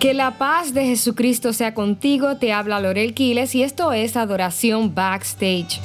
[0.00, 4.94] Que la paz de Jesucristo sea contigo, te habla Lorel Quiles y esto es Adoración
[4.94, 5.78] Backstage.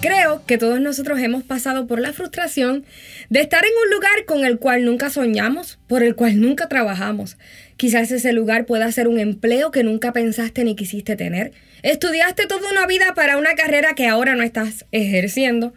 [0.00, 2.84] Creo que todos nosotros hemos pasado por la frustración
[3.28, 7.38] de estar en un lugar con el cual nunca soñamos, por el cual nunca trabajamos.
[7.76, 11.50] Quizás ese lugar pueda ser un empleo que nunca pensaste ni quisiste tener.
[11.82, 15.74] Estudiaste toda una vida para una carrera que ahora no estás ejerciendo.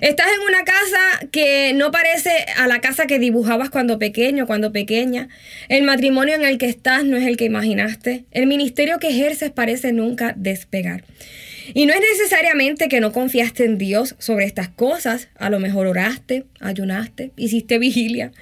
[0.00, 4.72] Estás en una casa que no parece a la casa que dibujabas cuando pequeño, cuando
[4.72, 5.28] pequeña.
[5.68, 8.24] El matrimonio en el que estás no es el que imaginaste.
[8.30, 11.04] El ministerio que ejerces parece nunca despegar.
[11.74, 15.28] Y no es necesariamente que no confiaste en Dios sobre estas cosas.
[15.36, 18.32] A lo mejor oraste, ayunaste, hiciste vigilia,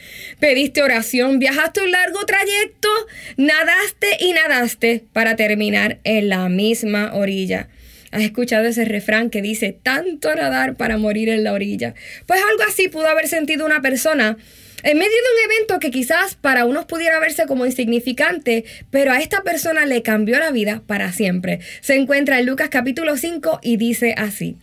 [0.41, 2.89] pediste oración, viajaste un largo trayecto,
[3.37, 7.69] nadaste y nadaste para terminar en la misma orilla.
[8.11, 11.95] ¿Has escuchado ese refrán que dice tanto nadar para morir en la orilla?
[12.27, 14.37] Pues algo así pudo haber sentido una persona
[14.85, 19.19] en medio de un evento que quizás para unos pudiera verse como insignificante, pero a
[19.19, 21.59] esta persona le cambió la vida para siempre.
[21.81, 24.57] Se encuentra en Lucas capítulo 5 y dice así.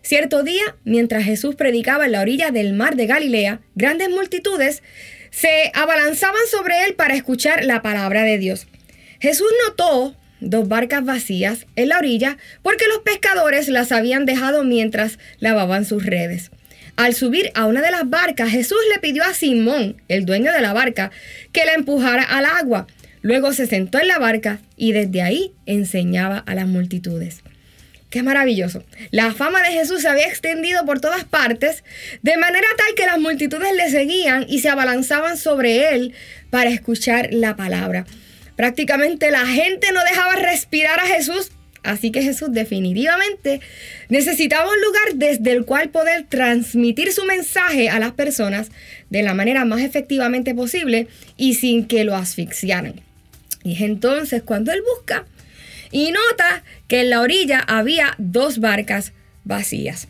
[0.00, 4.82] Cierto día, mientras Jesús predicaba en la orilla del mar de Galilea, grandes multitudes
[5.30, 8.66] se abalanzaban sobre él para escuchar la palabra de Dios.
[9.20, 15.18] Jesús notó dos barcas vacías en la orilla porque los pescadores las habían dejado mientras
[15.40, 16.50] lavaban sus redes.
[16.96, 20.60] Al subir a una de las barcas, Jesús le pidió a Simón, el dueño de
[20.60, 21.12] la barca,
[21.52, 22.88] que la empujara al agua.
[23.22, 27.42] Luego se sentó en la barca y desde ahí enseñaba a las multitudes.
[28.10, 28.82] Qué maravilloso.
[29.10, 31.84] La fama de Jesús se había extendido por todas partes,
[32.22, 36.14] de manera tal que las multitudes le seguían y se abalanzaban sobre él
[36.50, 38.06] para escuchar la palabra.
[38.58, 41.52] Prácticamente la gente no dejaba respirar a Jesús,
[41.84, 43.60] así que Jesús definitivamente
[44.08, 48.72] necesitaba un lugar desde el cual poder transmitir su mensaje a las personas
[49.10, 53.00] de la manera más efectivamente posible y sin que lo asfixiaran.
[53.62, 55.24] Y es entonces cuando él busca
[55.92, 59.12] y nota que en la orilla había dos barcas
[59.44, 60.08] vacías.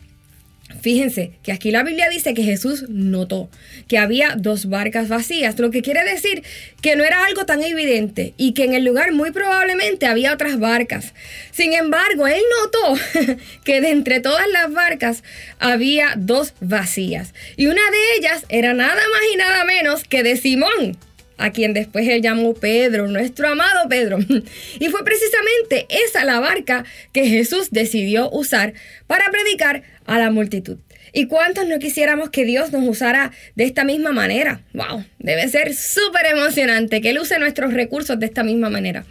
[0.81, 3.49] Fíjense que aquí la Biblia dice que Jesús notó
[3.87, 6.43] que había dos barcas vacías, lo que quiere decir
[6.81, 10.59] que no era algo tan evidente y que en el lugar muy probablemente había otras
[10.59, 11.13] barcas.
[11.51, 13.01] Sin embargo, él notó
[13.63, 15.23] que de entre todas las barcas
[15.57, 20.37] había dos vacías y una de ellas era nada más y nada menos que de
[20.37, 20.97] Simón,
[21.39, 24.19] a quien después él llamó Pedro, nuestro amado Pedro.
[24.79, 28.73] Y fue precisamente esa la barca que Jesús decidió usar
[29.07, 30.79] para predicar a la multitud.
[31.13, 34.61] ¿Y cuántos no quisiéramos que Dios nos usara de esta misma manera?
[34.73, 35.05] ¡Wow!
[35.19, 39.05] Debe ser súper emocionante que Él use nuestros recursos de esta misma manera.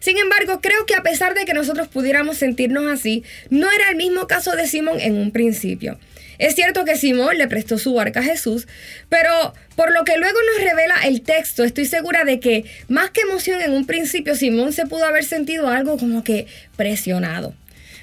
[0.00, 3.96] Sin embargo, creo que a pesar de que nosotros pudiéramos sentirnos así, no era el
[3.96, 6.00] mismo caso de Simón en un principio.
[6.38, 8.66] Es cierto que Simón le prestó su barca a Jesús,
[9.08, 13.20] pero por lo que luego nos revela el texto, estoy segura de que más que
[13.20, 16.46] emoción en un principio, Simón se pudo haber sentido algo como que
[16.76, 17.54] presionado.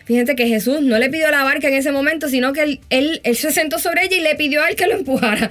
[0.05, 3.51] Fíjense que Jesús no le pidió la barca en ese momento, sino que él, se
[3.51, 5.49] sentó sobre ella y le pidió a él que lo empujara.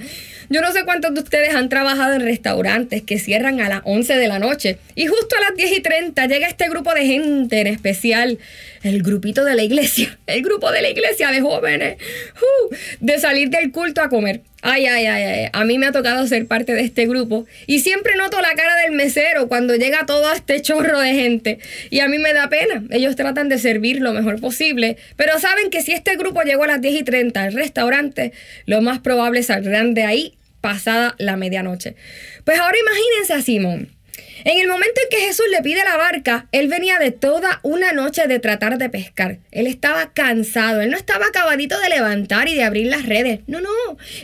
[0.49, 4.15] Yo no sé cuántos de ustedes han trabajado en restaurantes que cierran a las 11
[4.15, 7.59] de la noche y justo a las 10 y 30 llega este grupo de gente
[7.59, 8.39] en especial,
[8.81, 11.97] el grupito de la iglesia, el grupo de la iglesia de jóvenes,
[12.41, 14.41] uh, de salir del culto a comer.
[14.69, 17.79] Ay, ay, ay, ay, a mí me ha tocado ser parte de este grupo y
[17.79, 22.09] siempre noto la cara del mesero cuando llega todo este chorro de gente y a
[22.09, 22.83] mí me da pena.
[22.89, 26.67] Ellos tratan de servir lo mejor posible, pero saben que si este grupo llegó a
[26.67, 28.33] las 10 y 30 al restaurante,
[28.65, 31.95] lo más probable saldrán de ahí pasada la medianoche.
[32.43, 33.96] Pues ahora imagínense a Simón.
[34.43, 37.91] En el momento en que Jesús le pide la barca, él venía de toda una
[37.91, 39.39] noche de tratar de pescar.
[39.51, 43.41] Él estaba cansado, él no estaba acabadito de levantar y de abrir las redes.
[43.47, 43.69] No, no,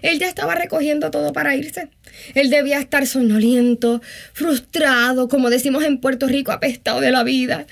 [0.01, 1.89] él ya estaba recogiendo todo para irse.
[2.35, 4.01] Él debía estar sonoliento,
[4.33, 7.65] frustrado, como decimos en Puerto Rico, apestado de la vida.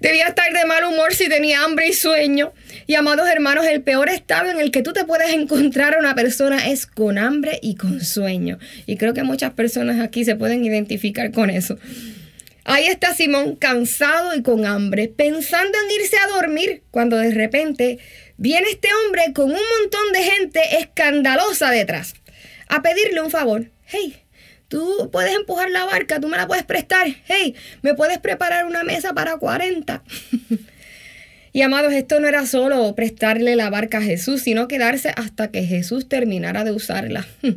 [0.00, 2.52] Debía estar de mal humor si tenía hambre y sueño.
[2.86, 6.14] Y amados hermanos, el peor estado en el que tú te puedes encontrar a una
[6.14, 8.58] persona es con hambre y con sueño.
[8.86, 11.78] Y creo que muchas personas aquí se pueden identificar con eso.
[12.66, 17.98] Ahí está Simón cansado y con hambre, pensando en irse a dormir, cuando de repente
[18.38, 22.14] viene este hombre con un montón de gente escandalosa detrás,
[22.68, 23.73] a pedirle un favor.
[23.96, 24.16] Hey,
[24.66, 27.06] tú puedes empujar la barca, tú me la puedes prestar.
[27.26, 30.02] Hey, me puedes preparar una mesa para 40.
[31.56, 35.62] Y amados, esto no era solo prestarle la barca a Jesús, sino quedarse hasta que
[35.62, 37.24] Jesús terminara de usarla.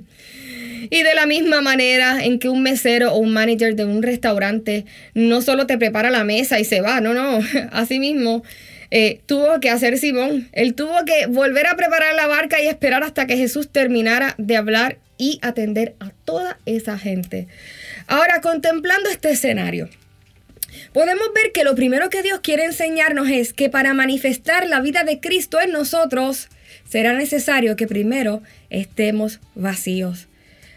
[0.90, 4.86] Y de la misma manera en que un mesero o un manager de un restaurante
[5.16, 7.40] no solo te prepara la mesa y se va, no, no,
[7.72, 8.44] así mismo
[8.92, 10.48] eh, tuvo que hacer Simón.
[10.54, 14.56] Él tuvo que volver a preparar la barca y esperar hasta que Jesús terminara de
[14.56, 17.48] hablar y atender a toda esa gente.
[18.06, 19.88] Ahora, contemplando este escenario,
[20.92, 25.06] podemos ver que lo primero que Dios quiere enseñarnos es que para manifestar la vida
[25.06, 26.50] de Cristo en nosotros,
[26.84, 30.28] será necesario que primero estemos vacíos.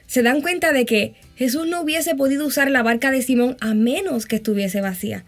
[0.06, 3.74] Se dan cuenta de que Jesús no hubiese podido usar la barca de Simón a
[3.74, 5.24] menos que estuviese vacía.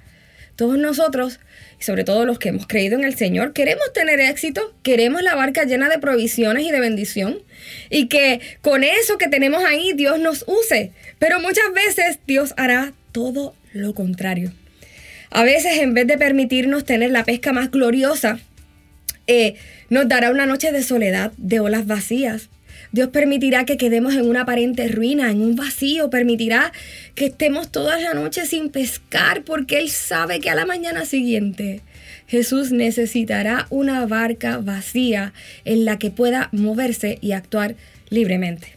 [0.63, 1.41] Todos nosotros,
[1.81, 5.35] y sobre todo los que hemos creído en el Señor, queremos tener éxito, queremos la
[5.35, 7.43] barca llena de provisiones y de bendición,
[7.91, 10.93] y que con eso que tenemos ahí Dios nos use.
[11.19, 14.53] Pero muchas veces Dios hará todo lo contrario.
[15.31, 18.39] A veces en vez de permitirnos tener la pesca más gloriosa,
[19.27, 19.57] eh,
[19.91, 22.51] nos dará una noche de soledad, de olas vacías.
[22.93, 26.11] Dios permitirá que quedemos en una aparente ruina, en un vacío.
[26.11, 26.73] Permitirá
[27.15, 31.81] que estemos toda la noche sin pescar porque Él sabe que a la mañana siguiente
[32.29, 35.33] Jesús necesitará una barca vacía
[35.65, 37.77] en la que pueda moverse y actuar
[38.11, 38.69] libremente.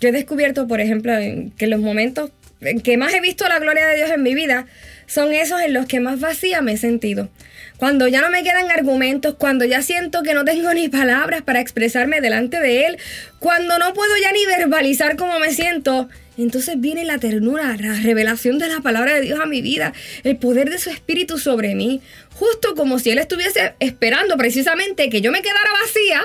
[0.00, 1.12] Yo he descubierto, por ejemplo,
[1.56, 4.66] que los momentos en que más he visto la gloria de Dios en mi vida
[5.06, 7.28] son esos en los que más vacía me he sentido.
[7.76, 11.60] Cuando ya no me quedan argumentos, cuando ya siento que no tengo ni palabras para
[11.60, 12.98] expresarme delante de Él,
[13.38, 16.08] cuando no puedo ya ni verbalizar cómo me siento,
[16.38, 19.92] entonces viene la ternura, la revelación de la palabra de Dios a mi vida,
[20.24, 22.02] el poder de su espíritu sobre mí,
[22.34, 26.20] justo como si Él estuviese esperando precisamente que yo me quedara vacía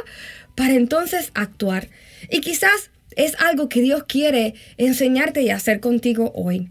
[0.56, 1.88] para entonces actuar.
[2.30, 6.69] Y quizás es algo que Dios quiere enseñarte y hacer contigo hoy.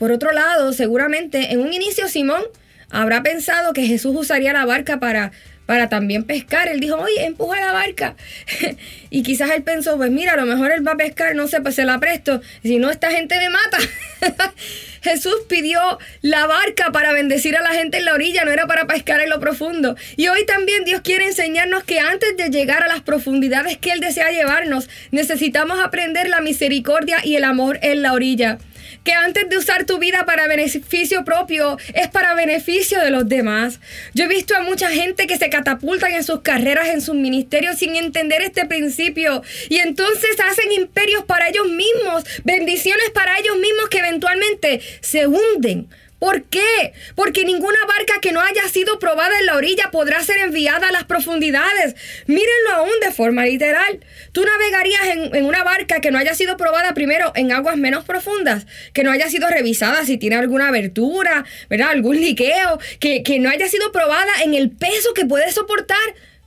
[0.00, 2.42] Por otro lado, seguramente en un inicio Simón
[2.88, 5.30] habrá pensado que Jesús usaría la barca para,
[5.66, 6.68] para también pescar.
[6.68, 8.16] Él dijo, oye, empuja la barca.
[9.10, 11.60] y quizás él pensó, pues mira, a lo mejor él va a pescar, no sé,
[11.60, 12.40] pues se la presto.
[12.62, 13.76] Si no, esta gente me mata.
[15.02, 18.86] Jesús pidió la barca para bendecir a la gente en la orilla, no era para
[18.86, 19.96] pescar en lo profundo.
[20.16, 24.00] Y hoy también Dios quiere enseñarnos que antes de llegar a las profundidades que Él
[24.00, 28.56] desea llevarnos, necesitamos aprender la misericordia y el amor en la orilla
[29.04, 33.80] que antes de usar tu vida para beneficio propio, es para beneficio de los demás.
[34.14, 37.78] Yo he visto a mucha gente que se catapultan en sus carreras, en sus ministerios,
[37.78, 39.42] sin entender este principio.
[39.68, 45.88] Y entonces hacen imperios para ellos mismos, bendiciones para ellos mismos que eventualmente se hunden
[46.20, 46.92] ¿Por qué?
[47.16, 50.92] Porque ninguna barca que no haya sido probada en la orilla podrá ser enviada a
[50.92, 51.96] las profundidades.
[52.26, 54.00] Mírenlo aún de forma literal.
[54.32, 58.66] Tú navegarías en, una barca que no haya sido probada primero en aguas menos profundas,
[58.92, 61.88] que no haya sido revisada si tiene alguna abertura, ¿verdad?
[61.88, 65.96] Algún liqueo, que, que no haya sido probada en el peso que puede soportar.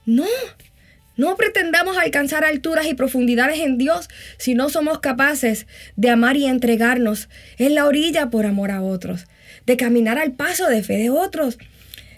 [0.06, 0.28] No.
[1.16, 6.46] No pretendamos alcanzar alturas y profundidades en Dios si no somos capaces de amar y
[6.46, 9.26] entregarnos en la orilla por amor a otros
[9.66, 11.58] de caminar al paso de fe de otros.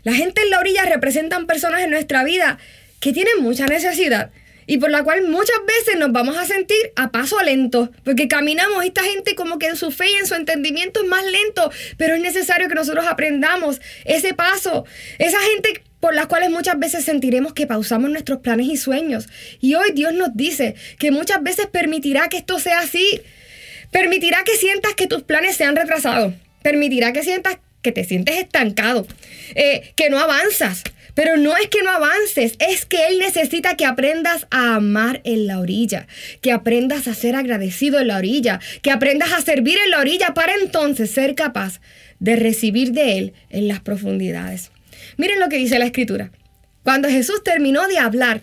[0.04, 2.58] La gente en la orilla representan personas en nuestra vida
[3.00, 4.32] que tienen mucha necesidad
[4.68, 8.84] y por la cual muchas veces nos vamos a sentir a paso lento, porque caminamos,
[8.84, 12.16] esta gente como que en su fe y en su entendimiento es más lento, pero
[12.16, 14.86] es necesario que nosotros aprendamos ese paso.
[15.20, 19.28] Esa gente por las cuales muchas veces sentiremos que pausamos nuestros planes y sueños.
[19.60, 23.22] Y hoy Dios nos dice que muchas veces permitirá que esto sea así.
[23.92, 26.34] Permitirá que sientas que tus planes se han retrasado
[26.66, 29.06] permitirá que sientas que te sientes estancado,
[29.54, 30.82] eh, que no avanzas.
[31.14, 35.46] Pero no es que no avances, es que Él necesita que aprendas a amar en
[35.46, 36.08] la orilla,
[36.42, 40.34] que aprendas a ser agradecido en la orilla, que aprendas a servir en la orilla
[40.34, 41.80] para entonces ser capaz
[42.20, 44.72] de recibir de Él en las profundidades.
[45.18, 46.32] Miren lo que dice la Escritura.
[46.84, 48.42] Cuando Jesús terminó de hablar,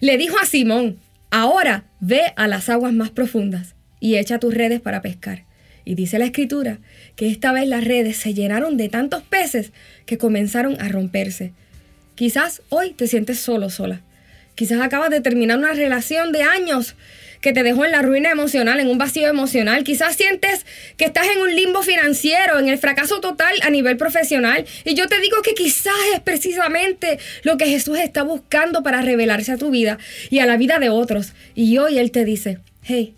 [0.00, 0.98] le dijo a Simón,
[1.30, 5.44] ahora ve a las aguas más profundas y echa tus redes para pescar.
[5.84, 6.78] Y dice la escritura
[7.16, 9.72] que esta vez las redes se llenaron de tantos peces
[10.06, 11.52] que comenzaron a romperse.
[12.14, 14.02] Quizás hoy te sientes solo, sola.
[14.54, 16.94] Quizás acabas de terminar una relación de años
[17.40, 19.84] que te dejó en la ruina emocional, en un vacío emocional.
[19.84, 20.66] Quizás sientes
[20.96, 24.64] que estás en un limbo financiero, en el fracaso total a nivel profesional.
[24.84, 29.52] Y yo te digo que quizás es precisamente lo que Jesús está buscando para revelarse
[29.52, 29.98] a tu vida
[30.30, 31.32] y a la vida de otros.
[31.54, 33.14] Y hoy Él te dice, hey,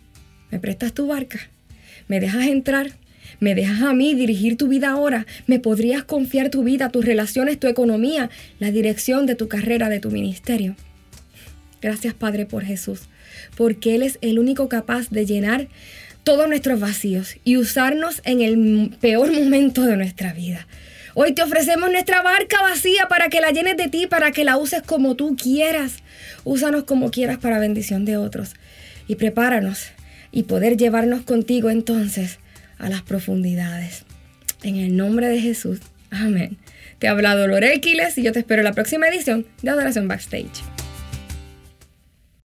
[0.51, 1.49] ¿me prestas tu barca?
[2.09, 2.93] ¿Me dejas entrar?
[3.41, 5.27] ¿Me dejas a mí dirigir tu vida ahora?
[5.47, 9.99] ¿Me podrías confiar tu vida, tus relaciones, tu economía, la dirección de tu carrera, de
[9.99, 10.77] tu ministerio?
[11.81, 13.09] Gracias Padre por Jesús,
[13.57, 15.69] porque Él es el único capaz de llenar
[16.23, 20.67] todos nuestros vacíos y usarnos en el peor momento de nuestra vida.
[21.15, 24.57] Hoy te ofrecemos nuestra barca vacía para que la llenes de ti, para que la
[24.57, 25.99] uses como tú quieras.
[26.45, 28.55] Úsanos como quieras para bendición de otros.
[29.09, 29.89] Y prepáranos
[30.31, 32.39] y poder llevarnos contigo entonces
[32.79, 34.05] a las profundidades.
[34.63, 35.81] En el nombre de Jesús.
[36.11, 36.59] Amén.
[36.99, 37.47] Te ha hablado
[37.81, 40.80] Quiles y yo te espero en la próxima edición de Adoración Backstage.